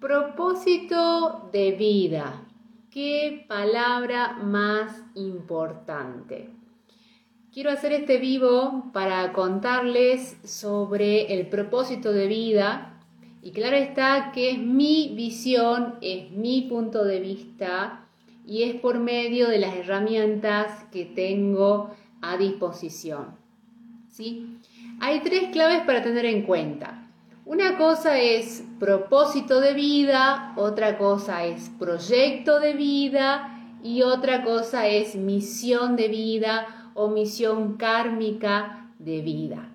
Propósito 0.00 1.48
de 1.52 1.72
vida. 1.72 2.44
Qué 2.88 3.44
palabra 3.48 4.34
más 4.34 5.02
importante. 5.16 6.50
Quiero 7.52 7.72
hacer 7.72 7.90
este 7.90 8.18
vivo 8.18 8.92
para 8.92 9.32
contarles 9.32 10.36
sobre 10.44 11.34
el 11.34 11.48
propósito 11.48 12.12
de 12.12 12.28
vida 12.28 13.00
y 13.42 13.50
claro 13.50 13.76
está 13.76 14.30
que 14.32 14.52
es 14.52 14.58
mi 14.60 15.14
visión, 15.16 15.96
es 16.00 16.30
mi 16.30 16.62
punto 16.62 17.04
de 17.04 17.18
vista 17.18 18.06
y 18.46 18.62
es 18.62 18.76
por 18.76 19.00
medio 19.00 19.48
de 19.48 19.58
las 19.58 19.74
herramientas 19.74 20.84
que 20.92 21.06
tengo 21.06 21.90
a 22.22 22.36
disposición. 22.36 23.34
¿Sí? 24.10 24.58
Hay 25.00 25.22
tres 25.24 25.48
claves 25.50 25.80
para 25.80 26.04
tener 26.04 26.24
en 26.24 26.42
cuenta. 26.42 26.97
Una 27.48 27.78
cosa 27.78 28.18
es 28.18 28.62
propósito 28.78 29.62
de 29.62 29.72
vida, 29.72 30.52
otra 30.56 30.98
cosa 30.98 31.46
es 31.46 31.70
proyecto 31.78 32.60
de 32.60 32.74
vida 32.74 33.78
y 33.82 34.02
otra 34.02 34.44
cosa 34.44 34.86
es 34.86 35.14
misión 35.14 35.96
de 35.96 36.08
vida 36.08 36.90
o 36.92 37.08
misión 37.08 37.78
kármica 37.78 38.90
de 38.98 39.22
vida. 39.22 39.70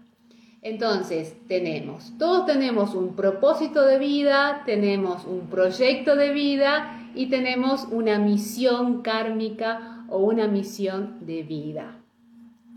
Entonces, 0.61 1.35
tenemos, 1.47 2.13
todos 2.19 2.45
tenemos 2.45 2.93
un 2.93 3.15
propósito 3.15 3.81
de 3.81 3.97
vida, 3.97 4.61
tenemos 4.67 5.25
un 5.25 5.47
proyecto 5.47 6.15
de 6.15 6.29
vida 6.29 7.09
y 7.15 7.25
tenemos 7.25 7.87
una 7.89 8.19
misión 8.19 9.01
kármica 9.01 10.05
o 10.09 10.19
una 10.19 10.47
misión 10.47 11.25
de 11.25 11.41
vida. 11.41 11.97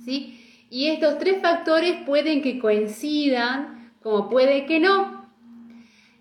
¿Sí? 0.02 0.40
Y 0.70 0.86
estos 0.86 1.18
tres 1.18 1.42
factores 1.42 1.96
pueden 2.06 2.40
que 2.40 2.58
coincidan 2.58 3.76
como 4.06 4.28
puede 4.28 4.66
que 4.66 4.78
no. 4.78 5.26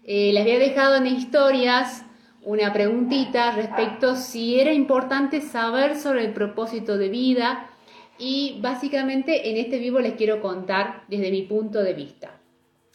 Eh, 0.05 0.31
les 0.33 0.41
había 0.41 0.57
dejado 0.57 0.95
en 0.95 1.05
historias 1.05 2.03
una 2.41 2.73
preguntita 2.73 3.51
respecto 3.51 4.15
si 4.15 4.59
era 4.59 4.73
importante 4.73 5.39
saber 5.39 5.95
sobre 5.95 6.25
el 6.25 6.33
propósito 6.33 6.97
de 6.97 7.09
vida 7.09 7.69
y 8.17 8.57
básicamente 8.59 9.51
en 9.51 9.57
este 9.57 9.77
vivo 9.77 9.99
les 9.99 10.13
quiero 10.13 10.41
contar 10.41 11.03
desde 11.09 11.29
mi 11.29 11.43
punto 11.43 11.83
de 11.83 11.93
vista. 11.93 12.31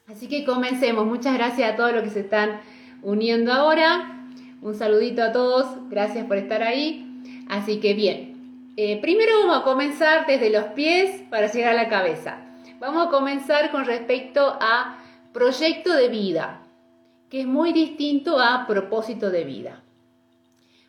Así 0.09 0.27
que 0.27 0.45
comencemos. 0.45 1.07
Muchas 1.07 1.35
gracias 1.35 1.73
a 1.73 1.77
todos 1.77 1.93
los 1.93 2.03
que 2.03 2.11
se 2.11 2.21
están 2.21 2.61
uniendo 3.05 3.53
ahora. 3.53 4.27
Un 4.61 4.75
saludito 4.75 5.23
a 5.23 5.31
todos. 5.31 5.67
Gracias 5.89 6.27
por 6.27 6.37
estar 6.37 6.65
ahí. 6.65 7.23
Así 7.49 7.79
que 7.79 7.95
bien. 7.95 8.73
Eh, 8.77 9.01
primero 9.01 9.39
vamos 9.39 9.59
a 9.59 9.63
comenzar 9.63 10.27
desde 10.27 10.51
los 10.51 10.65
pies 10.75 11.23
para 11.31 11.47
llegar 11.47 11.75
a 11.75 11.77
la 11.77 11.89
cabeza. 11.89 12.50
Vamos 12.81 13.07
a 13.07 13.11
comenzar 13.11 13.71
con 13.71 13.85
respecto 13.85 14.57
a 14.59 14.97
proyecto 15.35 15.93
de 15.93 16.09
vida, 16.09 16.63
que 17.29 17.43
es 17.43 17.47
muy 17.47 17.75
distinto 17.75 18.41
a 18.41 18.67
propósito 18.67 19.29
de 19.29 19.45
vida. 19.45 19.83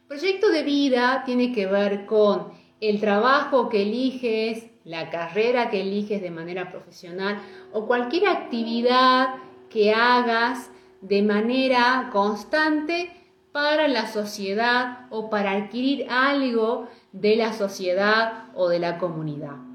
Proyecto 0.08 0.50
de 0.50 0.64
vida 0.64 1.24
tiene 1.26 1.52
que 1.52 1.66
ver 1.66 2.06
con 2.06 2.54
el 2.80 3.02
trabajo 3.02 3.68
que 3.68 3.82
eliges, 3.82 4.68
la 4.86 5.10
carrera 5.10 5.70
que 5.70 5.82
eliges 5.82 6.22
de 6.22 6.32
manera 6.32 6.72
profesional 6.72 7.42
o 7.74 7.86
cualquier 7.88 8.30
actividad 8.30 9.36
que 9.70 9.94
hagas 9.94 10.72
de 11.02 11.22
manera 11.24 12.10
constante 12.14 13.12
para 13.52 13.90
la 13.90 14.08
sociedad 14.08 15.08
o 15.10 15.30
para 15.30 15.52
adquirir 15.52 16.08
algo 16.10 16.88
de 17.12 17.36
la 17.36 17.52
sociedad 17.52 18.46
o 18.56 18.70
de 18.70 18.80
la 18.80 18.98
comunidad. 18.98 19.71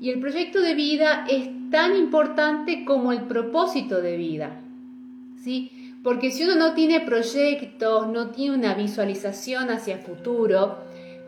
Y 0.00 0.10
el 0.10 0.20
proyecto 0.20 0.60
de 0.60 0.74
vida 0.74 1.24
es 1.28 1.48
tan 1.70 1.96
importante 1.96 2.84
como 2.84 3.12
el 3.12 3.22
propósito 3.22 4.00
de 4.00 4.16
vida. 4.16 4.60
¿Sí? 5.42 5.96
Porque 6.02 6.30
si 6.30 6.44
uno 6.44 6.54
no 6.54 6.74
tiene 6.74 7.00
proyectos, 7.00 8.08
no 8.08 8.30
tiene 8.30 8.56
una 8.56 8.74
visualización 8.74 9.70
hacia 9.70 9.96
el 9.96 10.00
futuro, 10.00 10.78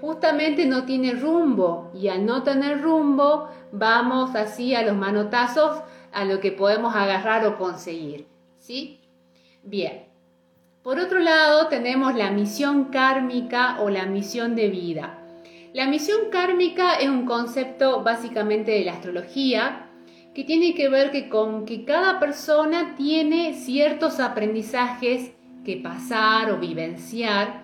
justamente 0.01 0.67
no 0.67 0.85
tiene 0.85 1.13
rumbo. 1.13 1.91
Y 1.95 2.09
al 2.09 2.25
no 2.25 2.43
tener 2.43 2.81
rumbo, 2.81 3.49
vamos 3.73 4.35
así 4.37 4.75
a 4.75 4.83
los 4.83 4.97
manotazos 4.97 5.83
a 6.13 6.25
lo 6.25 6.41
que 6.41 6.53
podemos 6.53 6.95
agarrar 6.95 7.47
o 7.47 7.59
conseguir. 7.59 8.27
¿Sí? 8.59 9.01
Bien. 9.63 10.05
Por 10.83 10.99
otro 10.99 11.19
lado, 11.19 11.67
tenemos 11.67 12.15
la 12.15 12.31
misión 12.31 12.85
kármica 12.85 13.81
o 13.81 13.91
la 13.91 14.07
misión 14.07 14.55
de 14.55 14.69
vida. 14.69 15.20
La 15.73 15.87
misión 15.87 16.31
kármica 16.33 16.95
es 16.95 17.09
un 17.09 17.27
concepto 17.27 18.03
básicamente 18.03 18.73
de 18.73 18.85
la 18.85 18.95
astrología 18.95 19.87
que 20.35 20.43
tiene 20.43 20.75
que 20.75 20.89
ver 20.89 21.13
que 21.13 21.29
con 21.29 21.65
que 21.65 21.85
cada 21.85 22.19
persona 22.19 22.97
tiene 22.97 23.55
ciertos 23.55 24.19
aprendizajes 24.19 25.31
que 25.65 25.77
pasar 25.77 26.51
o 26.51 26.59
vivenciar 26.59 27.63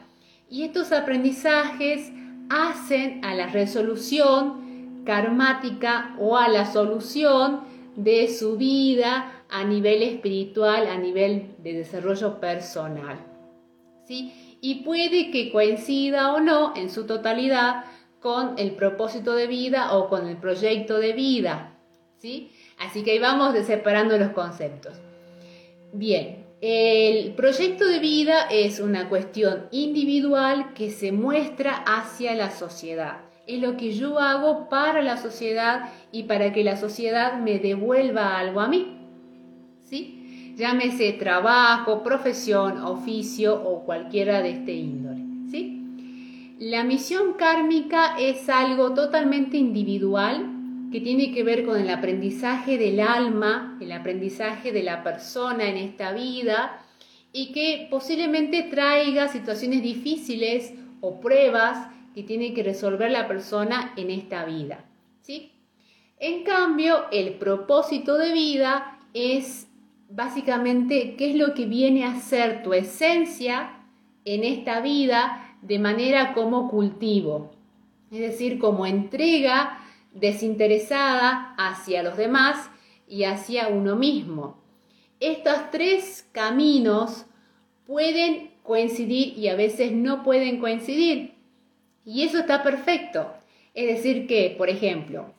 y 0.48 0.62
estos 0.62 0.92
aprendizajes 0.92 2.12
hacen 2.48 3.24
a 3.24 3.34
la 3.34 3.48
resolución 3.48 5.02
karmática 5.04 6.14
o 6.20 6.36
a 6.36 6.46
la 6.48 6.66
solución 6.66 7.62
de 7.96 8.28
su 8.28 8.56
vida 8.56 9.44
a 9.50 9.64
nivel 9.64 10.04
espiritual, 10.04 10.86
a 10.86 10.96
nivel 10.96 11.56
de 11.58 11.72
desarrollo 11.72 12.38
personal. 12.38 13.18
¿Sí? 14.06 14.32
Y 14.60 14.84
puede 14.84 15.32
que 15.32 15.50
coincida 15.50 16.32
o 16.32 16.40
no 16.40 16.72
en 16.76 16.88
su 16.88 17.06
totalidad 17.06 17.84
con 18.20 18.58
el 18.58 18.72
propósito 18.72 19.34
de 19.34 19.46
vida 19.46 19.96
o 19.96 20.08
con 20.08 20.26
el 20.26 20.36
proyecto 20.36 20.98
de 20.98 21.12
vida. 21.12 21.76
¿sí? 22.18 22.50
Así 22.78 23.02
que 23.02 23.12
ahí 23.12 23.18
vamos 23.18 23.56
separando 23.66 24.16
los 24.18 24.30
conceptos. 24.30 24.94
Bien, 25.92 26.44
el 26.60 27.34
proyecto 27.34 27.86
de 27.86 27.98
vida 27.98 28.48
es 28.50 28.80
una 28.80 29.08
cuestión 29.08 29.68
individual 29.70 30.72
que 30.74 30.90
se 30.90 31.12
muestra 31.12 31.84
hacia 31.86 32.34
la 32.34 32.50
sociedad. 32.50 33.18
Es 33.46 33.60
lo 33.60 33.76
que 33.76 33.92
yo 33.92 34.18
hago 34.18 34.68
para 34.68 35.02
la 35.02 35.16
sociedad 35.16 35.92
y 36.10 36.24
para 36.24 36.52
que 36.52 36.64
la 36.64 36.76
sociedad 36.76 37.38
me 37.38 37.58
devuelva 37.58 38.38
algo 38.38 38.60
a 38.60 38.68
mí. 38.68 38.98
¿Sí? 39.84 40.54
Llámese 40.56 41.12
trabajo, 41.12 42.02
profesión, 42.02 42.78
oficio 42.78 43.62
o 43.62 43.84
cualquiera 43.84 44.42
de 44.42 44.50
este 44.50 44.72
índole. 44.72 45.05
La 46.58 46.84
misión 46.84 47.34
kármica 47.34 48.16
es 48.18 48.48
algo 48.48 48.94
totalmente 48.94 49.58
individual 49.58 50.88
que 50.90 51.02
tiene 51.02 51.30
que 51.30 51.42
ver 51.42 51.66
con 51.66 51.78
el 51.78 51.90
aprendizaje 51.90 52.78
del 52.78 53.00
alma, 53.00 53.76
el 53.78 53.92
aprendizaje 53.92 54.72
de 54.72 54.82
la 54.82 55.02
persona 55.02 55.68
en 55.68 55.76
esta 55.76 56.12
vida 56.12 56.80
y 57.30 57.52
que 57.52 57.88
posiblemente 57.90 58.62
traiga 58.62 59.28
situaciones 59.28 59.82
difíciles 59.82 60.72
o 61.02 61.20
pruebas 61.20 61.88
que 62.14 62.22
tiene 62.22 62.54
que 62.54 62.62
resolver 62.62 63.10
la 63.10 63.28
persona 63.28 63.92
en 63.98 64.10
esta 64.10 64.46
vida. 64.46 64.86
¿sí? 65.20 65.52
En 66.18 66.42
cambio, 66.42 67.04
el 67.12 67.34
propósito 67.34 68.16
de 68.16 68.32
vida 68.32 68.98
es 69.12 69.68
básicamente 70.08 71.16
qué 71.18 71.32
es 71.32 71.36
lo 71.36 71.52
que 71.52 71.66
viene 71.66 72.06
a 72.06 72.18
ser 72.18 72.62
tu 72.62 72.72
esencia 72.72 73.82
en 74.24 74.42
esta 74.42 74.80
vida 74.80 75.45
de 75.66 75.78
manera 75.78 76.32
como 76.32 76.70
cultivo, 76.70 77.50
es 78.10 78.20
decir, 78.20 78.58
como 78.58 78.86
entrega 78.86 79.78
desinteresada 80.12 81.54
hacia 81.58 82.02
los 82.02 82.16
demás 82.16 82.70
y 83.08 83.24
hacia 83.24 83.68
uno 83.68 83.96
mismo. 83.96 84.62
Estos 85.18 85.70
tres 85.70 86.28
caminos 86.32 87.26
pueden 87.86 88.50
coincidir 88.62 89.36
y 89.36 89.48
a 89.48 89.56
veces 89.56 89.92
no 89.92 90.22
pueden 90.22 90.60
coincidir. 90.60 91.34
Y 92.04 92.22
eso 92.22 92.38
está 92.38 92.62
perfecto. 92.62 93.32
Es 93.74 93.86
decir, 93.88 94.26
que, 94.26 94.54
por 94.56 94.68
ejemplo, 94.68 95.34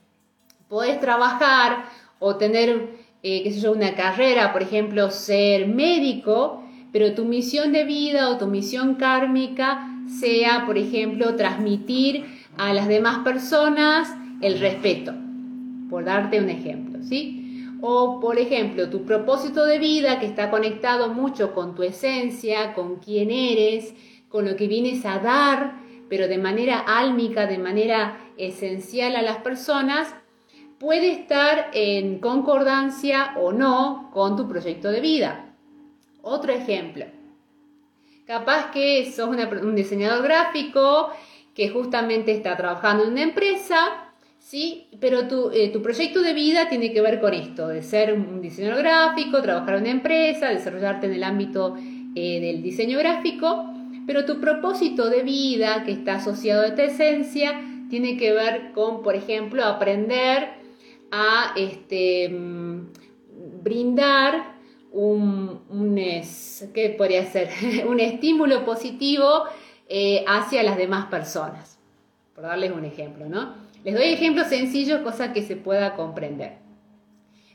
podés 0.68 1.00
trabajar 1.00 1.86
o 2.20 2.36
tener, 2.36 2.90
eh, 3.24 3.44
qué 3.44 3.70
una 3.70 3.96
carrera, 3.96 4.52
por 4.52 4.62
ejemplo, 4.62 5.10
ser 5.10 5.68
médico, 5.68 6.64
pero 6.92 7.14
tu 7.14 7.26
misión 7.26 7.72
de 7.72 7.86
vida 7.86 8.30
o 8.30 8.38
tu 8.38 8.48
misión 8.48 8.96
kármica 8.96 9.97
sea, 10.08 10.66
por 10.66 10.78
ejemplo, 10.78 11.36
transmitir 11.36 12.26
a 12.58 12.74
las 12.74 12.88
demás 12.88 13.20
personas 13.20 14.14
el 14.42 14.60
respeto, 14.60 15.14
por 15.90 16.06
darte 16.06 16.40
un 16.40 16.50
ejemplo, 16.50 17.04
¿sí? 17.04 17.66
O, 17.82 18.20
por 18.20 18.40
ejemplo, 18.40 18.90
tu 18.90 19.06
propósito 19.06 19.66
de 19.66 19.78
vida 19.78 20.20
que 20.20 20.26
está 20.26 20.50
conectado 20.50 21.14
mucho 21.14 21.54
con 21.54 21.76
tu 21.76 21.84
esencia, 21.84 22.74
con 22.74 22.98
quién 22.98 23.30
eres, 23.30 23.94
con 24.30 24.46
lo 24.46 24.56
que 24.56 24.68
vienes 24.68 25.06
a 25.06 25.20
dar, 25.20 25.80
pero 26.10 26.28
de 26.28 26.38
manera 26.38 26.80
álmica, 26.80 27.46
de 27.46 27.58
manera 27.58 28.18
esencial 28.38 29.16
a 29.16 29.22
las 29.22 29.38
personas, 29.38 30.14
puede 30.80 31.12
estar 31.12 31.70
en 31.74 32.20
concordancia 32.20 33.34
o 33.38 33.52
no 33.52 34.10
con 34.14 34.36
tu 34.36 34.48
proyecto 34.48 34.90
de 34.90 35.02
vida. 35.02 35.54
Otro 36.22 36.52
ejemplo. 36.52 37.06
Capaz 38.28 38.72
que 38.72 39.10
sos 39.10 39.30
un 39.30 39.74
diseñador 39.74 40.22
gráfico 40.22 41.12
que 41.56 41.70
justamente 41.70 42.34
está 42.34 42.58
trabajando 42.58 43.06
en 43.06 43.12
una 43.14 43.24
empresa, 43.24 44.12
¿sí? 44.38 44.90
Pero 45.00 45.30
tu, 45.30 45.50
eh, 45.52 45.70
tu 45.70 45.82
proyecto 45.82 46.22
de 46.22 46.34
vida 46.34 46.68
tiene 46.68 46.92
que 46.92 47.00
ver 47.00 47.22
con 47.22 47.34
esto, 47.34 47.70
de 47.70 47.82
ser 47.82 48.12
un 48.12 48.42
diseñador 48.42 48.80
gráfico, 48.80 49.42
trabajar 49.42 49.76
en 49.76 49.82
una 49.84 49.92
empresa, 49.92 50.50
desarrollarte 50.50 51.08
en 51.08 51.14
el 51.14 51.24
ámbito 51.24 51.78
eh, 52.16 52.42
del 52.42 52.62
diseño 52.62 53.00
gráfico, 53.00 53.66
pero 54.06 54.26
tu 54.26 54.42
propósito 54.42 55.10
de 55.10 55.24
vida 55.24 55.86
que 55.86 55.94
está 55.94 56.16
asociado 56.16 56.64
a 56.64 56.68
esta 56.68 56.84
esencia 56.84 57.62
tiene 57.90 58.18
que 58.18 58.34
ver 58.34 58.74
con, 58.74 59.04
por 59.04 59.16
ejemplo, 59.16 59.64
aprender 59.64 60.50
a 61.12 61.54
este, 61.56 62.28
mm, 62.28 62.88
brindar 63.64 64.57
un, 64.98 65.96
¿qué 66.74 66.96
podría 66.98 67.26
ser? 67.26 67.50
un 67.88 68.00
estímulo 68.00 68.66
positivo 68.66 69.44
eh, 69.88 70.26
hacia 70.28 70.64
las 70.64 70.78
demás 70.78 71.06
personas, 71.06 71.78
por 72.34 72.44
darles 72.44 72.72
un 72.72 72.84
ejemplo, 72.84 73.30
¿no? 73.30 73.54
Les 73.84 73.94
doy 73.94 74.06
ejemplos 74.06 74.48
sencillos, 74.48 75.02
cosa 75.02 75.34
que 75.34 75.44
se 75.44 75.56
pueda 75.56 75.96
comprender. 75.96 76.58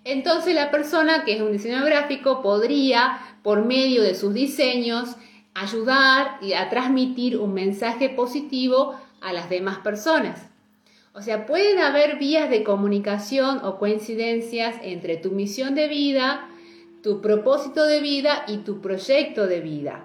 Entonces 0.04 0.54
la 0.54 0.70
persona 0.70 1.24
que 1.24 1.34
es 1.34 1.42
un 1.42 1.52
diseñador 1.52 1.90
gráfico 1.90 2.42
podría, 2.42 3.18
por 3.42 3.64
medio 3.64 4.02
de 4.02 4.14
sus 4.14 4.32
diseños, 4.34 5.16
ayudar 5.52 6.38
y 6.40 6.52
a 6.52 6.70
transmitir 6.70 7.38
un 7.38 7.54
mensaje 7.54 8.08
positivo 8.08 8.94
a 9.20 9.32
las 9.32 9.50
demás 9.50 9.78
personas. 9.78 10.48
O 11.12 11.20
sea, 11.20 11.44
pueden 11.44 11.78
haber 11.78 12.18
vías 12.18 12.48
de 12.48 12.62
comunicación 12.62 13.60
o 13.64 13.78
coincidencias 13.78 14.76
entre 14.82 15.16
tu 15.16 15.32
misión 15.32 15.74
de 15.74 15.88
vida, 15.88 16.48
tu 17.02 17.20
propósito 17.20 17.84
de 17.84 18.00
vida 18.00 18.44
y 18.46 18.58
tu 18.58 18.80
proyecto 18.80 19.46
de 19.46 19.60
vida. 19.60 20.04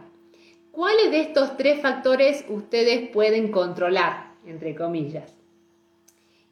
¿Cuáles 0.72 1.12
de 1.12 1.22
estos 1.22 1.58
tres 1.58 1.82
factores 1.82 2.46
ustedes 2.50 3.10
pueden 3.10 3.52
controlar, 3.52 4.34
entre 4.46 4.76
comillas? 4.76 5.34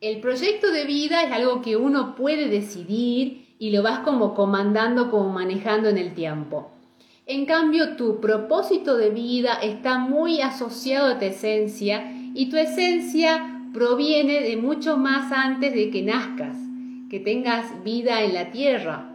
El 0.02 0.20
proyecto 0.20 0.72
de 0.72 0.86
vida 0.86 1.24
es 1.24 1.32
algo 1.32 1.62
que 1.62 1.78
uno 1.78 2.16
puede 2.16 2.48
decidir 2.48 3.48
y 3.58 3.72
lo 3.72 3.82
vas 3.82 4.00
como 4.00 4.36
comandando, 4.36 5.10
como 5.10 5.30
manejando 5.30 5.90
en 5.90 5.98
el 5.98 6.14
tiempo. 6.14 6.72
En 7.26 7.46
cambio, 7.46 7.96
tu 7.96 8.20
propósito 8.20 8.98
de 8.98 9.10
vida 9.10 9.56
está 9.56 9.98
muy 9.98 10.42
asociado 10.42 11.08
a 11.08 11.18
tu 11.18 11.26
esencia 11.26 12.12
y 12.36 12.50
tu 12.50 12.58
esencia 12.58 13.64
proviene 13.74 14.42
de 14.42 14.58
mucho 14.58 14.98
más 14.98 15.32
antes 15.32 15.74
de 15.74 15.90
que 15.90 16.04
nazcas, 16.04 16.56
que 17.10 17.20
tengas 17.20 17.84
vida 17.84 18.22
en 18.22 18.34
la 18.36 18.52
tierra. 18.52 19.10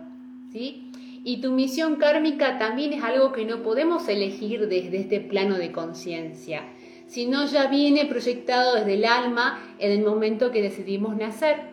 ¿sí? 0.53 0.90
Y 1.23 1.41
tu 1.41 1.53
misión 1.53 1.97
kármica 1.97 2.59
también 2.59 2.93
es 2.93 3.03
algo 3.03 3.33
que 3.33 3.45
no 3.45 3.63
podemos 3.63 4.09
elegir 4.09 4.69
desde 4.69 4.99
este 4.99 5.21
plano 5.21 5.59
de 5.59 5.71
conciencia, 5.71 6.63
sino 7.07 7.45
ya 7.47 7.67
viene 7.67 8.07
proyectado 8.07 8.77
desde 8.77 8.95
el 8.95 9.05
alma 9.05 9.75
en 9.79 9.93
el 9.93 10.03
momento 10.03 10.51
que 10.51 10.63
decidimos 10.63 11.17
nacer. 11.17 11.71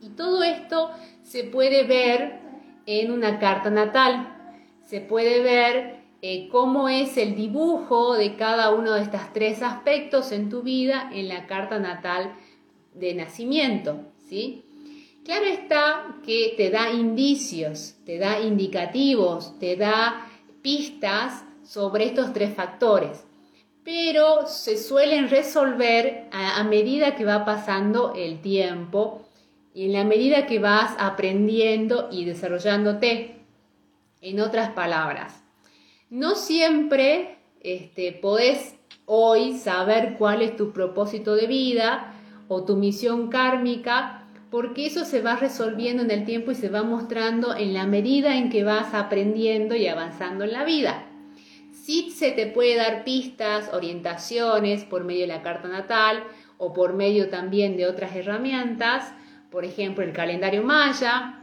Y 0.00 0.10
todo 0.10 0.42
esto 0.42 0.90
se 1.22 1.44
puede 1.44 1.84
ver 1.84 2.40
en 2.86 3.10
una 3.10 3.38
carta 3.38 3.70
natal, 3.70 4.34
se 4.84 5.00
puede 5.00 5.42
ver 5.42 6.04
eh, 6.22 6.48
cómo 6.50 6.88
es 6.88 7.18
el 7.18 7.34
dibujo 7.34 8.14
de 8.14 8.36
cada 8.36 8.70
uno 8.72 8.92
de 8.92 9.02
estos 9.02 9.20
tres 9.34 9.62
aspectos 9.62 10.32
en 10.32 10.48
tu 10.48 10.62
vida 10.62 11.10
en 11.12 11.28
la 11.28 11.46
carta 11.46 11.78
natal 11.78 12.34
de 12.94 13.14
nacimiento, 13.14 14.00
¿sí? 14.26 14.64
Claro 15.24 15.46
está 15.46 16.16
que 16.22 16.52
te 16.54 16.68
da 16.68 16.92
indicios, 16.92 17.94
te 18.04 18.18
da 18.18 18.40
indicativos, 18.40 19.58
te 19.58 19.74
da 19.74 20.26
pistas 20.60 21.42
sobre 21.62 22.04
estos 22.04 22.34
tres 22.34 22.54
factores, 22.54 23.24
pero 23.82 24.46
se 24.46 24.76
suelen 24.76 25.30
resolver 25.30 26.28
a, 26.30 26.62
medida 26.64 27.16
que 27.16 27.24
va 27.24 27.46
pasando 27.46 28.12
el 28.14 28.42
tiempo 28.42 29.22
y 29.72 29.86
en 29.86 29.94
la 29.94 30.04
medida 30.04 30.46
que 30.46 30.58
vas 30.58 30.94
aprendiendo 30.98 32.08
y 32.12 32.26
desarrollándote. 32.26 33.36
En 34.20 34.40
otras 34.40 34.70
palabras, 34.70 35.42
no 36.10 36.34
siempre 36.34 37.38
este, 37.60 38.12
podés 38.12 38.74
hoy 39.06 39.56
saber 39.56 40.16
cuál 40.18 40.42
es 40.42 40.54
tu 40.54 40.72
propósito 40.72 41.34
de 41.34 41.46
vida 41.46 42.14
o 42.48 42.64
tu 42.64 42.76
misión 42.76 43.28
kármica, 43.28 44.23
porque 44.54 44.86
eso 44.86 45.04
se 45.04 45.20
va 45.20 45.34
resolviendo 45.34 46.04
en 46.04 46.12
el 46.12 46.24
tiempo 46.24 46.52
y 46.52 46.54
se 46.54 46.68
va 46.68 46.84
mostrando 46.84 47.56
en 47.56 47.74
la 47.74 47.88
medida 47.88 48.36
en 48.36 48.50
que 48.50 48.62
vas 48.62 48.94
aprendiendo 48.94 49.74
y 49.74 49.88
avanzando 49.88 50.44
en 50.44 50.52
la 50.52 50.62
vida. 50.62 51.06
Sí 51.72 52.12
se 52.12 52.30
te 52.30 52.46
puede 52.46 52.76
dar 52.76 53.02
pistas, 53.02 53.70
orientaciones 53.72 54.84
por 54.84 55.02
medio 55.02 55.22
de 55.22 55.26
la 55.26 55.42
carta 55.42 55.66
natal 55.66 56.22
o 56.56 56.72
por 56.72 56.92
medio 56.92 57.30
también 57.30 57.76
de 57.76 57.88
otras 57.88 58.14
herramientas, 58.14 59.12
por 59.50 59.64
ejemplo 59.64 60.04
el 60.04 60.12
calendario 60.12 60.62
maya, 60.62 61.40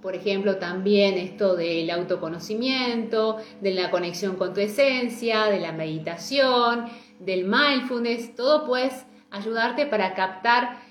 por 0.00 0.14
ejemplo, 0.14 0.56
también 0.56 1.18
esto 1.18 1.54
del 1.54 1.90
autoconocimiento, 1.90 3.36
de 3.60 3.74
la 3.74 3.90
conexión 3.90 4.36
con 4.36 4.54
tu 4.54 4.60
esencia, 4.60 5.46
de 5.46 5.60
la 5.60 5.72
meditación, 5.72 6.86
del 7.18 7.44
mindfulness, 7.44 8.34
todo 8.34 8.64
puedes 8.64 9.04
ayudarte 9.30 9.84
para 9.84 10.14
captar 10.14 10.87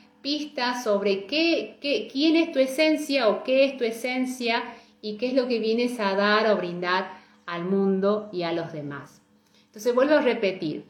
sobre 0.84 1.26
qué, 1.26 1.78
quién 2.12 2.36
es 2.36 2.52
tu 2.52 2.60
esencia 2.60 3.30
o 3.30 3.44
qué 3.44 3.66
es 3.66 3.78
tu 3.78 3.84
esencia 3.84 4.64
y 5.02 5.18
qué 5.18 5.28
es 5.28 5.34
lo 5.34 5.48
que 5.48 5.60
vienes 5.60 6.00
a 6.00 6.16
dar 6.16 6.52
o 6.52 6.58
brindar 6.58 7.12
al 7.46 7.66
mundo 7.66 8.30
y 8.32 8.44
a 8.44 8.52
los 8.52 8.74
demás. 8.74 9.22
Entonces 9.68 9.94
vuelvo 9.94 10.16
a 10.16 10.22
repetir, 10.22 10.86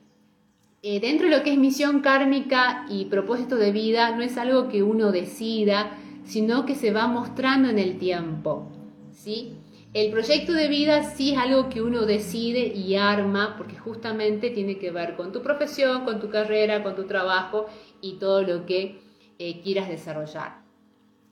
eh, 0.81 0.99
dentro 0.99 1.27
de 1.27 1.37
lo 1.37 1.43
que 1.43 1.51
es 1.51 1.57
misión 1.57 2.01
kármica 2.01 2.85
y 2.89 3.05
propósito 3.05 3.57
de 3.57 3.71
vida, 3.71 4.15
no 4.15 4.23
es 4.23 4.37
algo 4.37 4.69
que 4.69 4.83
uno 4.83 5.11
decida, 5.11 5.97
sino 6.23 6.65
que 6.65 6.75
se 6.75 6.91
va 6.91 7.07
mostrando 7.07 7.69
en 7.69 7.79
el 7.79 7.97
tiempo. 7.97 8.69
¿sí? 9.11 9.53
El 9.93 10.11
proyecto 10.11 10.53
de 10.53 10.67
vida 10.67 11.03
sí 11.03 11.33
es 11.33 11.37
algo 11.37 11.69
que 11.69 11.81
uno 11.81 12.05
decide 12.05 12.67
y 12.67 12.95
arma 12.95 13.55
porque 13.57 13.77
justamente 13.77 14.49
tiene 14.49 14.77
que 14.77 14.91
ver 14.91 15.15
con 15.15 15.31
tu 15.31 15.41
profesión, 15.41 16.05
con 16.05 16.19
tu 16.19 16.29
carrera, 16.29 16.83
con 16.83 16.95
tu 16.95 17.05
trabajo 17.05 17.67
y 18.01 18.13
todo 18.13 18.41
lo 18.43 18.65
que 18.65 19.06
eh, 19.39 19.61
quieras 19.61 19.89
desarrollar. 19.89 20.61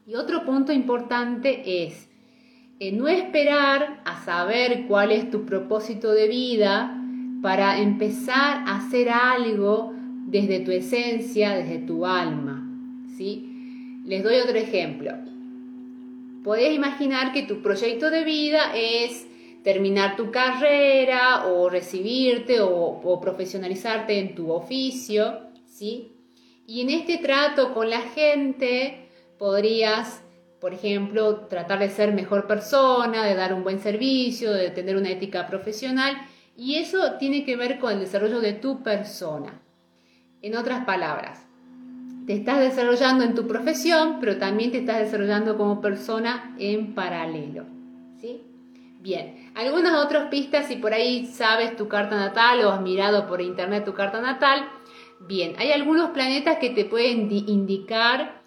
Y 0.07 0.15
otro 0.15 0.45
punto 0.45 0.71
importante 0.71 1.85
es 1.85 2.09
eh, 2.79 2.91
no 2.91 3.07
esperar 3.07 4.01
a 4.05 4.23
saber 4.23 4.85
cuál 4.87 5.11
es 5.11 5.31
tu 5.31 5.45
propósito 5.45 6.11
de 6.11 6.27
vida 6.27 7.01
para 7.41 7.79
empezar 7.79 8.63
a 8.67 8.77
hacer 8.77 9.09
algo 9.09 9.93
desde 10.27 10.59
tu 10.59 10.71
esencia, 10.71 11.55
desde 11.55 11.79
tu 11.79 12.05
alma. 12.05 12.67
¿sí? 13.17 14.01
Les 14.05 14.23
doy 14.23 14.37
otro 14.37 14.57
ejemplo. 14.57 15.11
Podés 16.43 16.75
imaginar 16.75 17.33
que 17.33 17.43
tu 17.43 17.61
proyecto 17.61 18.11
de 18.11 18.23
vida 18.23 18.75
es 18.75 19.27
terminar 19.63 20.15
tu 20.15 20.29
carrera 20.29 21.47
o 21.47 21.69
recibirte 21.69 22.61
o, 22.61 23.19
profesionalizarte 23.19 24.19
en 24.19 24.35
tu 24.35 24.51
oficio, 24.51 25.39
¿sí? 25.65 26.11
Y 26.67 26.81
en 26.81 26.89
este 26.89 27.17
trato 27.17 27.73
con 27.73 27.89
la 27.89 28.01
gente 28.01 29.09
podrías, 29.37 30.23
por 30.59 30.73
ejemplo, 30.73 31.47
tratar 31.47 31.79
de 31.79 31.89
ser 31.89 32.13
mejor 32.13 32.47
persona, 32.47 33.23
de 33.23 33.35
dar 33.35 33.53
un 33.53 33.63
buen 33.63 33.79
servicio, 33.79 34.51
de 34.51 34.71
tener 34.71 34.95
una 34.95 35.11
ética 35.11 35.47
profesional, 35.47 36.15
y 36.57 36.75
eso 36.75 37.13
tiene 37.19 37.45
que 37.45 37.55
ver 37.55 37.79
con 37.79 37.93
el 37.93 37.99
desarrollo 37.99 38.39
de 38.39 38.53
tu 38.53 38.81
persona. 38.81 39.61
En 40.41 40.55
otras 40.55 40.85
palabras, 40.85 41.45
te 42.25 42.33
estás 42.33 42.59
desarrollando 42.59 43.23
en 43.23 43.35
tu 43.35 43.47
profesión, 43.47 44.17
pero 44.19 44.37
también 44.37 44.71
te 44.71 44.79
estás 44.79 44.99
desarrollando 44.99 45.57
como 45.57 45.81
persona 45.81 46.55
en 46.57 46.95
paralelo. 46.95 47.65
¿sí? 48.19 48.41
Bien, 48.99 49.51
algunas 49.53 50.03
otras 50.03 50.29
pistas, 50.29 50.65
si 50.65 50.77
por 50.77 50.93
ahí 50.93 51.27
sabes 51.27 51.75
tu 51.75 51.87
carta 51.87 52.15
natal 52.15 52.65
o 52.65 52.71
has 52.71 52.81
mirado 52.81 53.27
por 53.27 53.41
internet 53.41 53.85
tu 53.85 53.93
carta 53.93 54.21
natal, 54.21 54.67
bien, 55.19 55.55
hay 55.57 55.71
algunos 55.71 56.11
planetas 56.11 56.57
que 56.57 56.69
te 56.69 56.85
pueden 56.85 57.31
indicar 57.31 58.41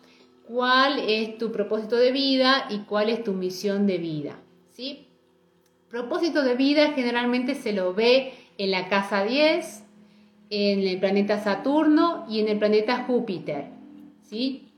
cuál 0.46 0.98
es 0.98 1.36
tu 1.38 1.52
propósito 1.52 1.96
de 1.96 2.10
vida 2.10 2.66
y 2.70 2.80
cuál 2.80 3.10
es 3.10 3.22
tu 3.22 3.32
misión 3.32 3.86
de 3.86 3.98
vida. 3.98 4.38
¿sí? 4.72 5.06
Propósito 5.90 6.42
de 6.42 6.54
vida 6.54 6.92
generalmente 6.92 7.54
se 7.54 7.72
lo 7.72 7.94
ve 7.94 8.32
en 8.56 8.70
la 8.70 8.88
casa 8.88 9.24
10, 9.24 9.84
en 10.50 10.80
el 10.80 10.98
planeta 10.98 11.42
Saturno 11.42 12.24
y 12.28 12.40
en 12.40 12.48
el 12.48 12.58
planeta 12.58 13.04
Júpiter. 13.04 13.66
¿sí? 14.22 14.68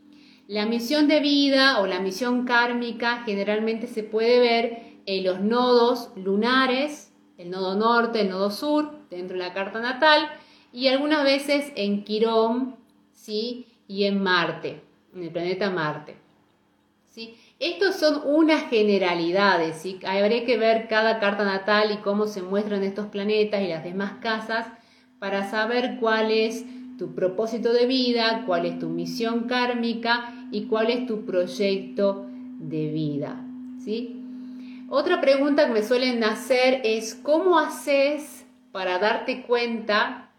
La 0.48 0.66
misión 0.66 1.06
de 1.06 1.20
vida 1.20 1.80
o 1.80 1.86
la 1.86 2.00
misión 2.00 2.44
kármica 2.44 3.22
generalmente 3.24 3.86
se 3.86 4.02
puede 4.02 4.40
ver 4.40 4.90
en 5.06 5.24
los 5.24 5.40
nodos 5.40 6.10
lunares, 6.16 7.12
el 7.38 7.50
nodo 7.50 7.76
norte, 7.76 8.22
el 8.22 8.30
nodo 8.30 8.50
sur, 8.50 8.90
dentro 9.10 9.38
de 9.38 9.44
la 9.44 9.54
carta 9.54 9.80
natal, 9.80 10.28
y 10.72 10.88
algunas 10.88 11.24
veces 11.24 11.72
en 11.76 12.04
Quirón 12.04 12.76
¿sí? 13.12 13.66
y 13.88 14.04
en 14.04 14.22
Marte, 14.22 14.82
en 15.14 15.22
el 15.22 15.30
planeta 15.30 15.70
Marte. 15.70 16.16
¿sí? 17.08 17.34
Estos 17.58 17.96
son 17.96 18.22
unas 18.24 18.68
generalidades, 18.70 19.76
¿sí? 19.76 19.98
habría 20.04 20.44
que 20.44 20.56
ver 20.56 20.88
cada 20.88 21.18
carta 21.18 21.44
natal 21.44 21.90
y 21.92 21.96
cómo 21.98 22.26
se 22.26 22.42
muestran 22.42 22.82
estos 22.84 23.06
planetas 23.06 23.62
y 23.62 23.68
las 23.68 23.84
demás 23.84 24.14
casas 24.20 24.66
para 25.18 25.50
saber 25.50 25.98
cuál 26.00 26.30
es 26.30 26.64
tu 26.98 27.14
propósito 27.14 27.72
de 27.72 27.86
vida, 27.86 28.44
cuál 28.46 28.66
es 28.66 28.78
tu 28.78 28.88
misión 28.88 29.44
kármica 29.44 30.34
y 30.50 30.66
cuál 30.66 30.90
es 30.90 31.06
tu 31.06 31.24
proyecto 31.24 32.26
de 32.58 32.90
vida. 32.90 33.44
¿sí? 33.84 34.16
Otra 34.88 35.20
pregunta 35.20 35.66
que 35.66 35.72
me 35.72 35.82
suelen 35.82 36.24
hacer 36.24 36.80
es, 36.84 37.14
¿cómo 37.14 37.58
haces 37.58 38.46
para 38.72 38.98
darte 38.98 39.42
cuenta 39.42 40.29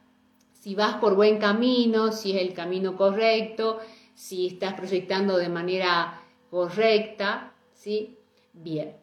si 0.62 0.75
vas 0.75 0.98
por 0.98 1.15
buen 1.15 1.39
camino, 1.39 2.12
si 2.12 2.38
es 2.38 2.41
el 2.41 2.53
camino 2.53 2.96
correcto, 2.96 3.80
si 4.13 4.46
estás 4.46 4.75
proyectando 4.75 5.38
de 5.38 5.50
manera 5.50 6.22
correcta? 6.51 7.51
¿Sí? 7.74 8.15
Bien. 8.53 8.94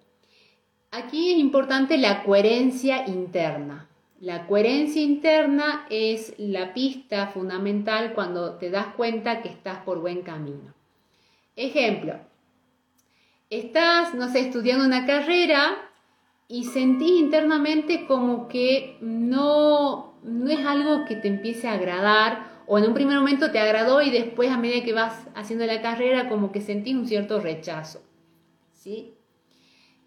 Aquí 0.92 1.32
es 1.32 1.38
importante 1.38 1.98
la 1.98 2.22
coherencia 2.22 3.08
interna. 3.08 3.88
La 4.20 4.46
coherencia 4.46 5.02
interna 5.02 5.84
es 5.90 6.32
la 6.38 6.72
pista 6.74 7.26
fundamental 7.26 8.14
cuando 8.14 8.54
te 8.54 8.70
das 8.70 8.94
cuenta 8.94 9.42
que 9.42 9.48
estás 9.48 9.78
por 9.78 10.00
buen 10.00 10.22
camino. 10.22 10.74
Ejemplo, 11.56 12.20
estás, 13.50 14.14
no 14.14 14.30
sé, 14.30 14.40
estudiando 14.40 14.84
una 14.86 15.06
carrera 15.06 15.90
y 16.46 16.64
sentís 16.66 17.18
internamente 17.18 18.06
como 18.06 18.46
que 18.46 18.96
no, 19.00 20.07
no 20.22 20.50
es 20.50 20.64
algo 20.64 21.04
que 21.04 21.16
te 21.16 21.28
empiece 21.28 21.68
a 21.68 21.74
agradar 21.74 22.48
o 22.66 22.78
en 22.78 22.84
un 22.84 22.94
primer 22.94 23.16
momento 23.16 23.50
te 23.50 23.58
agradó 23.58 24.02
y 24.02 24.10
después 24.10 24.50
a 24.50 24.58
medida 24.58 24.84
que 24.84 24.92
vas 24.92 25.26
haciendo 25.34 25.64
la 25.66 25.80
carrera 25.80 26.28
como 26.28 26.52
que 26.52 26.60
sentís 26.60 26.94
un 26.94 27.06
cierto 27.06 27.40
rechazo. 27.40 28.02
¿Sí? 28.72 29.14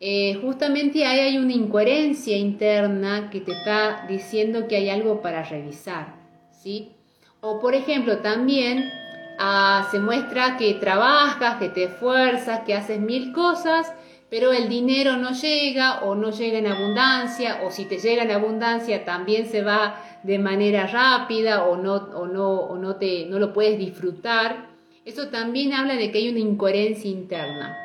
Eh, 0.04 0.40
justamente 0.42 1.06
ahí 1.06 1.20
hay 1.20 1.38
una 1.38 1.54
incoherencia 1.54 2.36
interna 2.36 3.30
que 3.30 3.40
te 3.40 3.52
está 3.52 4.08
diciendo 4.08 4.68
que 4.68 4.76
hay 4.76 4.90
algo 4.90 5.22
para 5.22 5.44
revisar, 5.44 6.16
¿sí? 6.52 6.94
O 7.40 7.60
por 7.60 7.76
ejemplo, 7.76 8.18
también 8.18 8.90
ah, 9.38 9.88
se 9.92 10.00
muestra 10.00 10.58
que 10.58 10.74
trabajas, 10.74 11.58
que 11.58 11.70
te 11.70 11.84
esfuerzas, 11.84 12.62
que 12.62 12.74
haces 12.74 13.00
mil 13.00 13.32
cosas, 13.32 13.94
pero 14.32 14.54
el 14.54 14.70
dinero 14.70 15.18
no 15.18 15.32
llega 15.34 16.06
o 16.06 16.16
no 16.16 16.32
llega 16.32 16.58
en 16.58 16.68
abundancia, 16.68 17.64
o 17.66 17.70
si 17.70 17.84
te 17.84 17.98
llega 17.98 18.24
en 18.24 18.32
abundancia 18.32 19.04
también 19.04 19.46
se 19.46 19.62
va 19.62 20.02
de 20.24 20.40
manera 20.40 20.88
rápida 20.88 21.66
o 21.66 21.76
no, 21.76 21.96
o 21.96 22.28
no, 22.28 22.62
o 22.62 22.78
no, 22.78 22.96
te, 22.96 23.26
no 23.26 23.40
lo 23.40 23.52
puedes 23.52 23.78
disfrutar. 23.78 24.70
Eso 25.04 25.28
también 25.28 25.74
habla 25.74 25.96
de 25.96 26.12
que 26.12 26.20
hay 26.20 26.30
una 26.30 26.40
incoherencia 26.40 27.12
interna. 27.12 27.78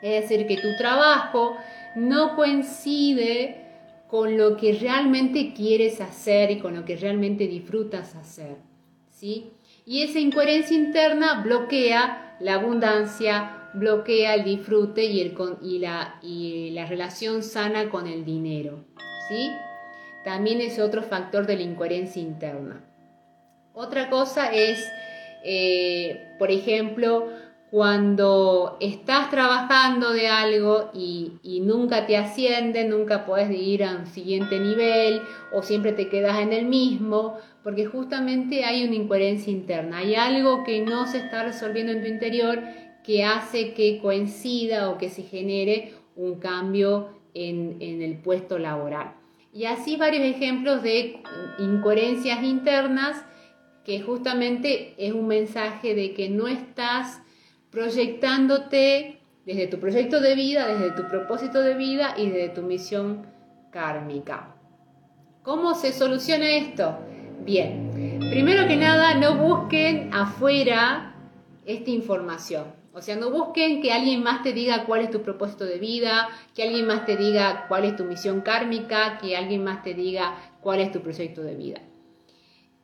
Es 0.00 0.22
decir, 0.22 0.46
que 0.46 0.56
tu 0.56 0.74
trabajo 0.78 1.54
no 1.96 2.34
coincide 2.34 3.66
con 4.08 4.38
lo 4.38 4.56
que 4.56 4.72
realmente 4.72 5.52
quieres 5.52 6.00
hacer 6.00 6.50
y 6.50 6.60
con 6.60 6.74
lo 6.74 6.86
que 6.86 6.96
realmente 6.96 7.46
disfrutas 7.46 8.16
hacer. 8.16 8.56
¿sí? 9.10 9.50
Y 9.84 10.00
esa 10.00 10.18
incoherencia 10.18 10.74
interna 10.74 11.42
bloquea 11.42 12.38
la 12.40 12.54
abundancia, 12.54 13.63
bloquea 13.74 14.34
el 14.34 14.44
disfrute 14.44 15.04
y, 15.04 15.20
el, 15.20 15.36
y, 15.62 15.78
la, 15.78 16.18
y 16.22 16.70
la 16.70 16.86
relación 16.86 17.42
sana 17.42 17.90
con 17.90 18.06
el 18.06 18.24
dinero. 18.24 18.84
¿sí? 19.28 19.50
También 20.24 20.60
es 20.60 20.78
otro 20.78 21.02
factor 21.02 21.46
de 21.46 21.56
la 21.56 21.62
incoherencia 21.62 22.22
interna. 22.22 22.84
Otra 23.74 24.08
cosa 24.08 24.52
es, 24.52 24.78
eh, 25.44 26.34
por 26.38 26.50
ejemplo, 26.50 27.28
cuando 27.74 28.76
estás 28.78 29.30
trabajando 29.30 30.12
de 30.12 30.28
algo 30.28 30.90
y, 30.94 31.40
nunca 31.62 32.06
te 32.06 32.16
asciende, 32.16 32.84
nunca 32.84 33.26
puedes 33.26 33.50
ir 33.50 33.82
a 33.82 33.96
un 33.96 34.06
siguiente 34.06 34.60
nivel 34.60 35.22
o 35.52 35.60
siempre 35.62 35.92
te 35.92 36.08
quedas 36.08 36.38
en 36.38 36.52
el 36.52 36.66
mismo, 36.66 37.36
porque 37.64 37.84
justamente 37.84 38.64
hay 38.64 38.84
una 38.84 38.94
incoherencia 38.94 39.52
interna, 39.52 39.98
hay 39.98 40.14
algo 40.14 40.62
que 40.62 40.82
no 40.82 41.08
se 41.08 41.18
está 41.18 41.42
resolviendo 41.42 41.90
en 41.90 42.02
tu 42.02 42.06
interior 42.06 42.62
que 43.04 43.24
hace 43.24 43.74
que 43.74 43.98
coincida 44.00 44.90
o 44.90 44.98
que 44.98 45.10
se 45.10 45.22
genere 45.22 45.92
un 46.16 46.36
cambio 46.36 47.10
en, 47.34 47.76
en 47.80 48.02
el 48.02 48.16
puesto 48.16 48.58
laboral. 48.58 49.14
Y 49.52 49.66
así 49.66 49.96
varios 49.96 50.24
ejemplos 50.24 50.82
de 50.82 51.20
incoherencias 51.58 52.42
internas 52.42 53.24
que 53.84 54.00
justamente 54.00 54.94
es 54.96 55.12
un 55.12 55.28
mensaje 55.28 55.94
de 55.94 56.14
que 56.14 56.28
no 56.28 56.48
estás 56.48 57.20
proyectándote 57.70 59.20
desde 59.44 59.66
tu 59.66 59.78
proyecto 59.78 60.20
de 60.20 60.34
vida, 60.34 60.66
desde 60.66 60.92
tu 60.92 61.06
propósito 61.08 61.60
de 61.60 61.74
vida 61.74 62.14
y 62.16 62.30
desde 62.30 62.48
tu 62.48 62.62
misión 62.62 63.26
kármica. 63.70 64.54
¿Cómo 65.42 65.74
se 65.74 65.92
soluciona 65.92 66.48
esto? 66.50 66.98
Bien, 67.44 68.18
primero 68.30 68.66
que 68.66 68.76
nada, 68.76 69.14
no 69.14 69.36
busquen 69.36 70.14
afuera 70.14 71.14
esta 71.66 71.90
información. 71.90 72.83
O 72.94 73.02
sea, 73.02 73.16
no 73.16 73.30
busquen 73.30 73.82
que 73.82 73.92
alguien 73.92 74.22
más 74.22 74.44
te 74.44 74.52
diga 74.52 74.84
cuál 74.84 75.00
es 75.00 75.10
tu 75.10 75.22
propósito 75.22 75.64
de 75.64 75.78
vida, 75.78 76.28
que 76.54 76.62
alguien 76.62 76.86
más 76.86 77.04
te 77.04 77.16
diga 77.16 77.66
cuál 77.66 77.84
es 77.84 77.96
tu 77.96 78.04
misión 78.04 78.40
kármica, 78.40 79.18
que 79.18 79.36
alguien 79.36 79.64
más 79.64 79.82
te 79.82 79.94
diga 79.94 80.36
cuál 80.60 80.78
es 80.78 80.92
tu 80.92 81.00
proyecto 81.00 81.42
de 81.42 81.56
vida. 81.56 81.80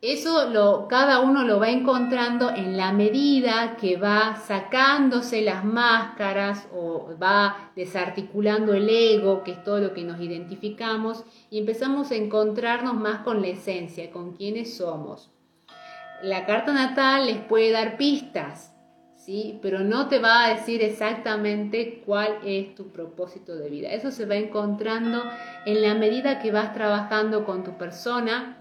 Eso 0.02 0.49
lo, 0.49 0.88
cada 0.88 1.21
uno 1.21 1.45
lo 1.45 1.61
va 1.61 1.69
encontrando 1.69 2.50
en 2.50 2.76
la 2.76 2.90
medida 2.90 3.76
que 3.76 3.99
va 3.99 4.35
sacándose 4.35 5.43
las 5.43 5.64
máscaras 5.64 6.67
o 6.75 7.11
va 7.23 7.71
desarticulando 7.76 8.73
el 8.73 8.88
ego, 8.88 9.45
que 9.45 9.52
es 9.52 9.62
todo 9.62 9.79
lo 9.79 9.93
que 9.93 10.02
nos 10.02 10.21
identificamos, 10.21 11.23
y 11.50 11.59
empezamos 11.59 12.11
a 12.11 12.17
encontrarnos 12.17 12.95
más 12.95 13.21
con 13.21 13.43
la 13.43 13.49
esencia, 13.49 14.11
con 14.11 14.33
quienes 14.33 14.76
somos. 14.76 15.31
La 16.23 16.47
carta 16.47 16.73
natal 16.73 17.26
les 17.26 17.38
puede 17.38 17.71
dar 17.71 17.97
pistas, 17.97 18.75
pero 19.62 19.80
no 19.80 20.08
te 20.08 20.18
va 20.18 20.44
a 20.44 20.54
decir 20.54 20.82
exactamente 20.82 22.02
cuál 22.04 22.38
es 22.44 22.75
tu 22.75 22.88
propósito 22.88 23.54
de 23.56 23.70
vida. 23.70 23.90
Eso 23.92 24.10
se 24.10 24.26
va 24.26 24.37
encontrando 24.37 25.22
en 25.66 25.82
la 25.82 25.94
medida 25.94 26.40
que 26.40 26.50
vas 26.50 26.75
trabajando 26.75 27.44
con 27.44 27.64
tu 27.64 27.78
persona 27.78 28.56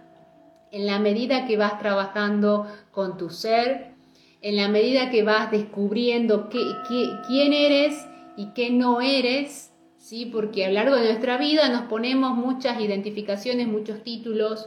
en 0.71 0.85
la 0.85 0.99
medida 0.99 1.45
que 1.45 1.57
vas 1.57 1.79
trabajando 1.79 2.67
con 2.91 3.17
tu 3.17 3.29
ser, 3.29 3.93
en 4.41 4.55
la 4.55 4.67
medida 4.67 5.09
que 5.09 5.23
vas 5.23 5.51
descubriendo 5.51 6.49
quién 6.49 7.53
eres 7.53 8.07
y 8.37 8.53
qué 8.53 8.69
no 8.69 9.01
eres, 9.01 9.73
¿sí? 9.97 10.25
porque 10.25 10.65
a 10.65 10.69
lo 10.69 10.75
largo 10.75 10.95
de 10.95 11.05
nuestra 11.05 11.37
vida 11.37 11.69
nos 11.69 11.83
ponemos 11.83 12.35
muchas 12.35 12.79
identificaciones, 12.79 13.67
muchos 13.67 14.03
títulos, 14.03 14.65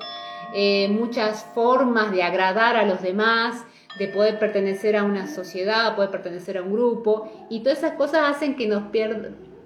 eh, 0.54 0.88
muchas 0.90 1.46
formas 1.54 2.12
de 2.12 2.22
agradar 2.22 2.76
a 2.76 2.84
los 2.84 3.00
demás, 3.00 3.64
de 3.98 4.08
poder 4.08 4.38
pertenecer 4.38 4.96
a 4.96 5.04
una 5.04 5.26
sociedad, 5.26 5.94
poder 5.94 6.10
pertenecer 6.10 6.58
a 6.58 6.62
un 6.62 6.72
grupo, 6.72 7.46
y 7.50 7.60
todas 7.60 7.78
esas 7.78 7.92
cosas 7.92 8.36
hacen 8.36 8.56
que 8.56 8.66
nos 8.66 8.84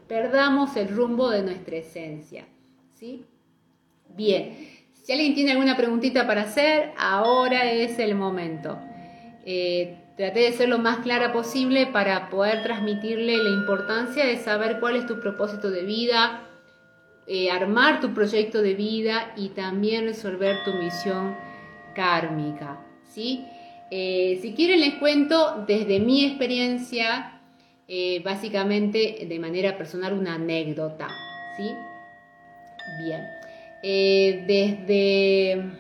perdamos 0.09 0.77
el 0.77 0.89
rumbo 0.89 1.31
de 1.31 1.43
nuestra 1.43 1.77
esencia. 1.77 2.47
¿sí? 2.95 3.25
Bien. 4.09 4.77
Si 4.95 5.13
alguien 5.13 5.35
tiene 5.35 5.53
alguna 5.53 5.77
preguntita 5.77 6.27
para 6.27 6.43
hacer, 6.43 6.93
ahora 6.99 7.71
es 7.71 7.99
el 8.01 8.17
momento. 8.17 8.77
Eh, 9.45 9.97
traté 10.17 10.41
de 10.41 10.53
ser 10.53 10.69
lo 10.69 10.79
más 10.79 10.99
clara 10.99 11.33
posible 11.33 11.87
para 11.87 12.29
poder 12.29 12.65
transmitirle 12.65 13.37
la 13.37 13.51
importancia 13.51 14.27
de 14.27 14.39
saber 14.39 14.81
cuál 14.81 14.97
es 14.97 15.07
tu 15.07 15.21
propósito 15.21 15.71
de 15.71 15.85
vida, 15.85 16.43
eh, 17.29 17.51
armar 17.51 18.01
tu 18.01 18.15
proyecto 18.15 18.63
de 18.63 18.75
vida 18.75 19.33
y 19.37 19.51
también 19.51 20.07
resolver 20.07 20.57
tu 20.65 20.73
misión 20.73 21.37
kármica. 21.95 22.81
¿sí? 23.05 23.47
Eh, 23.91 24.39
si 24.43 24.55
quieren 24.55 24.81
les 24.81 24.95
cuento 24.95 25.65
desde 25.67 26.01
mi 26.01 26.25
experiencia, 26.25 27.33
básicamente 28.25 29.27
de 29.29 29.39
manera 29.39 29.79
personal, 29.79 30.13
una 30.13 30.35
anécdota. 30.35 31.09
¿sí? 31.57 31.71
Bien. 33.05 33.23
Eh, 33.83 34.45
desde 34.47 35.71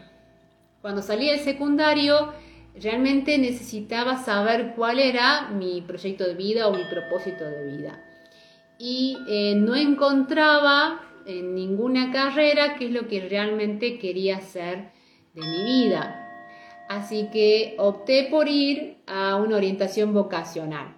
cuando 0.80 1.02
salí 1.02 1.26
del 1.26 1.40
secundario, 1.40 2.32
realmente 2.80 3.38
necesitaba 3.38 4.18
saber 4.18 4.74
cuál 4.76 4.98
era 4.98 5.48
mi 5.48 5.80
proyecto 5.80 6.24
de 6.24 6.34
vida 6.34 6.68
o 6.68 6.72
mi 6.72 6.84
propósito 6.84 7.44
de 7.44 7.76
vida. 7.76 8.02
Y 8.78 9.18
eh, 9.28 9.54
no 9.56 9.74
encontraba 9.74 11.00
en 11.26 11.54
ninguna 11.54 12.12
carrera 12.12 12.76
qué 12.76 12.86
es 12.86 12.92
lo 12.92 13.08
que 13.08 13.26
realmente 13.28 13.98
quería 13.98 14.36
hacer 14.36 14.90
de 15.34 15.40
mi 15.40 15.64
vida. 15.64 16.22
Así 16.88 17.28
que 17.32 17.74
opté 17.78 18.28
por 18.30 18.48
ir 18.48 18.96
a 19.06 19.36
una 19.36 19.56
orientación 19.56 20.14
vocacional. 20.14 20.94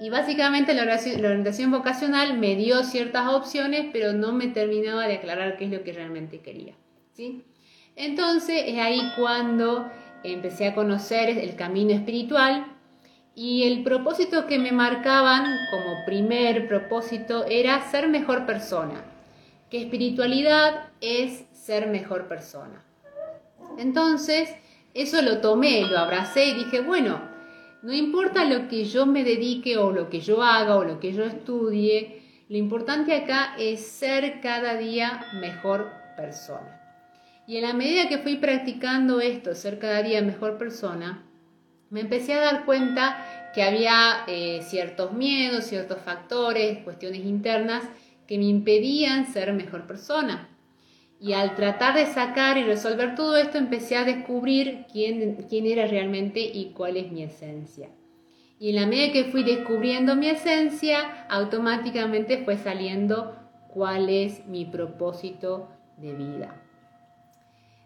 Y 0.00 0.10
básicamente 0.10 0.74
la, 0.74 0.82
orientación 0.82 1.70
vocacional 1.70 2.38
me 2.38 2.56
dio 2.56 2.82
ciertas 2.82 3.28
opciones, 3.28 3.86
pero 3.92 4.12
no 4.12 4.32
me 4.32 4.48
terminaba 4.48 5.06
de 5.06 5.14
aclarar 5.14 5.56
qué 5.56 5.66
es 5.66 5.70
lo 5.70 5.84
que 5.84 5.92
realmente 5.92 6.40
quería. 6.40 6.74
¿sí? 7.12 7.44
Entonces 7.94 8.64
es 8.66 8.78
ahí 8.78 9.00
cuando 9.16 9.88
empecé 10.24 10.66
a 10.66 10.74
conocer 10.74 11.28
el 11.30 11.54
camino 11.56 11.92
espiritual 11.92 12.66
y 13.34 13.64
el 13.64 13.82
propósito 13.82 14.46
que 14.46 14.58
me 14.58 14.72
marcaban 14.72 15.56
como 15.70 16.04
primer 16.04 16.68
propósito 16.68 17.44
era 17.46 17.80
ser 17.90 18.08
mejor 18.08 18.44
persona, 18.44 19.04
que 19.70 19.82
espiritualidad 19.82 20.90
es 21.00 21.44
ser 21.52 21.86
mejor 21.86 22.28
persona. 22.28 22.84
Entonces, 23.78 24.54
eso 24.94 25.22
lo 25.22 25.40
tomé, 25.40 25.86
lo 25.86 25.98
abracé 25.98 26.46
y 26.46 26.54
dije, 26.54 26.80
bueno, 26.80 27.20
no 27.82 27.92
importa 27.92 28.44
lo 28.44 28.68
que 28.68 28.84
yo 28.84 29.06
me 29.06 29.24
dedique 29.24 29.76
o 29.76 29.90
lo 29.90 30.08
que 30.08 30.20
yo 30.20 30.42
haga 30.42 30.76
o 30.76 30.84
lo 30.84 31.00
que 31.00 31.12
yo 31.12 31.24
estudie, 31.24 32.20
Lo 32.48 32.58
importante 32.58 33.14
acá 33.14 33.54
es 33.58 33.86
ser 33.86 34.40
cada 34.42 34.76
día 34.76 35.24
mejor 35.40 35.90
persona. 36.16 36.80
Y 37.46 37.56
en 37.56 37.62
la 37.62 37.72
medida 37.72 38.08
que 38.08 38.18
fui 38.18 38.36
practicando 38.36 39.20
esto, 39.20 39.54
ser 39.54 39.78
cada 39.78 40.02
día 40.02 40.20
mejor 40.20 40.58
persona, 40.58 41.24
me 41.88 42.00
empecé 42.00 42.34
a 42.34 42.40
dar 42.40 42.64
cuenta 42.66 43.50
que 43.54 43.62
había 43.62 44.24
eh, 44.26 44.60
ciertos 44.62 45.12
miedos, 45.12 45.64
ciertos 45.64 45.98
factores, 46.00 46.82
cuestiones 46.84 47.24
internas 47.24 47.84
que 48.26 48.38
me 48.38 48.44
impedían 48.44 49.32
ser 49.32 49.52
mejor 49.54 49.86
persona. 49.86 50.48
Y 51.22 51.34
al 51.34 51.54
tratar 51.54 51.94
de 51.94 52.06
sacar 52.06 52.58
y 52.58 52.64
resolver 52.64 53.14
todo 53.14 53.36
esto, 53.36 53.56
empecé 53.56 53.96
a 53.96 54.02
descubrir 54.02 54.86
quién, 54.90 55.46
quién 55.48 55.66
era 55.66 55.86
realmente 55.86 56.40
y 56.40 56.72
cuál 56.76 56.96
es 56.96 57.12
mi 57.12 57.22
esencia. 57.22 57.90
Y 58.58 58.70
en 58.70 58.74
la 58.74 58.86
medida 58.86 59.12
que 59.12 59.24
fui 59.26 59.44
descubriendo 59.44 60.16
mi 60.16 60.26
esencia, 60.26 61.26
automáticamente 61.28 62.38
fue 62.38 62.56
saliendo 62.56 63.36
cuál 63.68 64.08
es 64.08 64.44
mi 64.48 64.64
propósito 64.64 65.68
de 65.96 66.12
vida. 66.12 66.60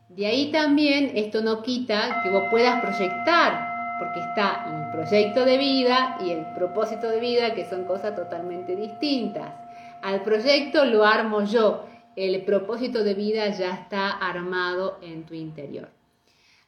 De 0.08 0.26
ahí 0.26 0.50
también 0.50 1.12
esto 1.14 1.42
no 1.42 1.62
quita 1.62 2.22
que 2.22 2.30
vos 2.30 2.44
puedas 2.50 2.80
proyectar, 2.80 3.68
porque 3.98 4.20
está 4.20 4.64
el 4.66 4.98
proyecto 4.98 5.44
de 5.44 5.58
vida 5.58 6.16
y 6.24 6.30
el 6.30 6.46
propósito 6.54 7.10
de 7.10 7.20
vida, 7.20 7.52
que 7.52 7.66
son 7.66 7.84
cosas 7.84 8.16
totalmente 8.16 8.76
distintas. 8.76 9.52
Al 10.02 10.22
proyecto 10.22 10.86
lo 10.86 11.04
armo 11.04 11.42
yo, 11.44 11.84
el 12.16 12.42
propósito 12.44 13.04
de 13.04 13.14
vida 13.14 13.48
ya 13.50 13.74
está 13.74 14.10
armado 14.10 14.98
en 15.02 15.24
tu 15.24 15.34
interior. 15.34 15.88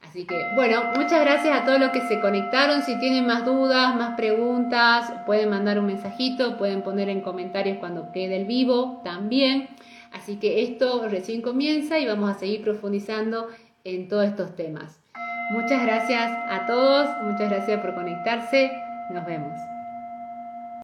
Así 0.03 0.25
que, 0.25 0.41
bueno, 0.55 0.83
muchas 0.95 1.21
gracias 1.21 1.61
a 1.61 1.65
todos 1.65 1.81
los 1.81 1.91
que 1.91 2.03
se 2.03 2.21
conectaron. 2.21 2.83
Si 2.83 2.99
tienen 2.99 3.27
más 3.27 3.45
dudas, 3.45 3.97
más 3.97 4.17
preguntas, 4.17 5.13
pueden 5.27 5.51
mandar 5.51 5.79
un 5.79 5.87
mensajito, 5.87 6.57
pueden 6.57 6.83
poner 6.83 7.09
en 7.09 7.21
comentarios 7.21 7.79
cuando 7.79 8.13
quede 8.13 8.37
el 8.37 8.45
vivo 8.47 9.01
también. 9.03 9.69
Así 10.13 10.37
que 10.37 10.63
esto 10.63 11.09
recién 11.09 11.43
comienza 11.43 11.99
y 11.99 12.07
vamos 12.07 12.31
a 12.31 12.39
seguir 12.39 12.63
profundizando 12.63 13.49
en 13.85 14.09
todos 14.09 14.27
estos 14.27 14.55
temas. 14.55 15.01
Muchas 15.51 15.83
gracias 15.83 16.31
a 16.49 16.67
todos, 16.67 17.09
muchas 17.25 17.51
gracias 17.51 17.81
por 17.81 17.95
conectarse. 17.95 18.71
Nos 19.11 19.27
vemos. 19.27 19.78